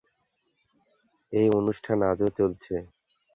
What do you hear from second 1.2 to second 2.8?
এই অনুষ্ঠান আজও চলছে।